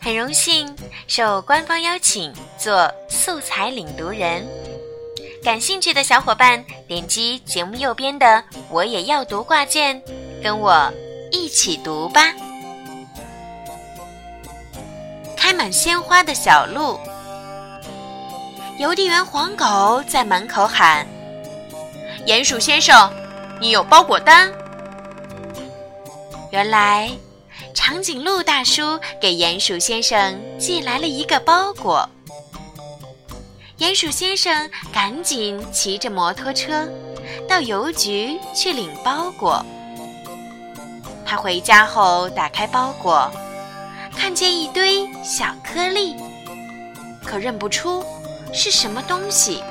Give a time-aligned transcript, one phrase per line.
[0.00, 0.72] 很荣幸
[1.08, 4.46] 受官方邀请做素材领读人，
[5.42, 10.00] 感兴趣的小伙伴点击节目右边的“我也要读”挂件，
[10.42, 10.92] 跟我
[11.32, 12.32] 一起读吧。
[15.36, 16.98] 开满鲜花的小路，
[18.78, 21.06] 邮递员黄狗在门口喊
[22.26, 23.12] ：“鼹鼠先生，
[23.60, 24.52] 你有包裹单？”
[26.50, 27.10] 原来。
[27.74, 32.08] 长颈鹿大叔给鼹鼠先生寄来了一个包裹，
[33.78, 36.88] 鼹鼠先生赶紧骑着摩托车
[37.48, 39.64] 到邮局去领包裹。
[41.24, 43.30] 他回家后打开包裹，
[44.16, 46.14] 看见一堆小颗粒，
[47.24, 48.04] 可认不出
[48.52, 49.62] 是什么东西。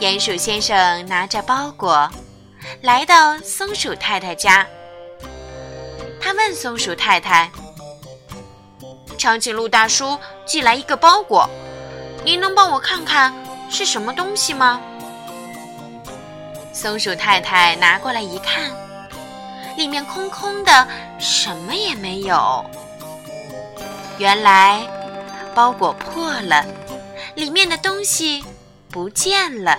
[0.00, 2.10] 鼹鼠先生拿着包裹
[2.82, 4.66] 来到松鼠太太家。
[6.26, 7.48] 他问松鼠太太
[9.16, 11.48] ：“长颈鹿大叔寄来一个包裹，
[12.24, 13.32] 您能帮我看看
[13.70, 14.80] 是什么东西吗？”
[16.74, 18.72] 松鼠太太拿过来一看，
[19.76, 20.88] 里面空空的，
[21.20, 22.68] 什么也没有。
[24.18, 24.84] 原来
[25.54, 26.66] 包裹破了，
[27.36, 28.44] 里面的东西
[28.90, 29.78] 不见了。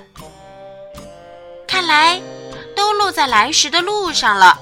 [1.68, 2.22] 看来
[2.74, 4.62] 都落在来时的路上了。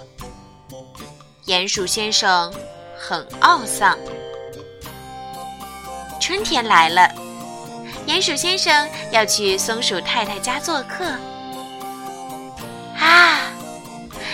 [1.45, 2.51] 鼹鼠先生
[2.97, 3.95] 很懊丧。
[6.19, 7.07] 春天来了，
[8.07, 11.05] 鼹鼠先生要去松鼠太太家做客。
[12.97, 13.41] 啊，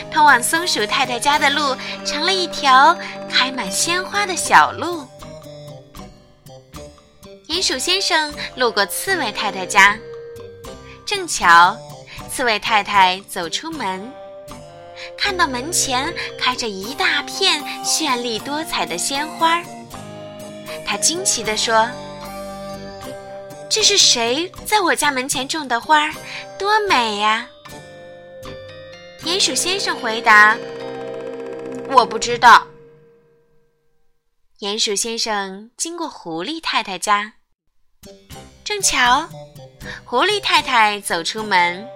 [0.09, 2.97] 通往松鼠太太家的路成了一条
[3.29, 5.05] 开满鲜花的小路。
[7.49, 9.97] 鼹鼠先生路过刺猬太太家，
[11.05, 11.75] 正巧
[12.29, 14.09] 刺猬太太走出门。
[15.17, 19.63] 看到门前开着一大片绚丽多彩的鲜花，
[20.85, 21.89] 他惊奇地说
[23.69, 26.11] ：“这是谁在我家门前种的花？
[26.57, 27.47] 多美呀！”
[29.23, 30.57] 鼹鼠先生回答
[31.91, 32.65] ：“我不知道。”
[34.61, 37.33] 鼹鼠先生经过狐狸太太家，
[38.63, 39.27] 正巧
[40.05, 41.87] 狐狸太太走出门。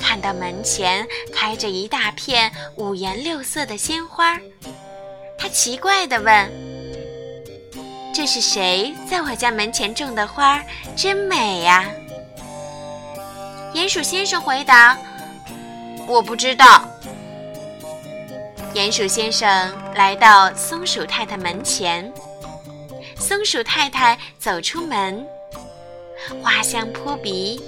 [0.00, 4.38] 看到门前开着一大片五颜六色的鲜花，
[5.38, 6.50] 他奇怪地问
[8.14, 10.62] ：“这是谁在我家门前种的花？
[10.96, 11.84] 真美呀！”
[13.74, 14.96] 鼹鼠先生回答
[16.08, 16.84] ：“我不知道。”
[18.74, 22.12] 鼹鼠先生来到松鼠太太门前，
[23.18, 25.26] 松鼠太太走出门，
[26.42, 27.60] 花香扑鼻。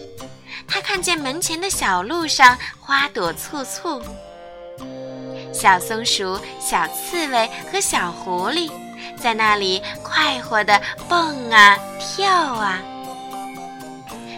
[0.67, 4.03] 他看见门前的小路上花朵簇簇，
[5.53, 8.71] 小松鼠、小刺猬和小狐狸
[9.21, 12.81] 在那里快活地蹦啊跳啊。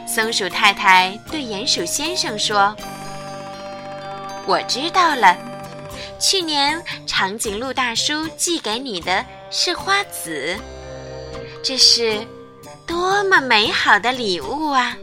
[0.06, 2.74] 松鼠太太对鼹鼠先生说
[4.46, 5.36] ：“我知道了，
[6.18, 10.58] 去年长颈鹿大叔寄给你的是花籽，
[11.62, 12.26] 这是
[12.86, 14.96] 多么美好的礼物啊！”